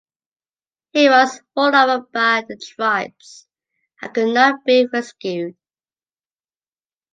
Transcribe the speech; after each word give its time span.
He 0.93 1.09
was 1.09 1.43
rolled 1.55 1.75
over 1.75 1.99
by 2.11 2.43
the 2.49 2.57
tribes 2.57 3.47
and 4.01 4.11
could 4.11 4.33
not 4.33 4.65
be 4.65 4.87
rescued. 4.91 5.55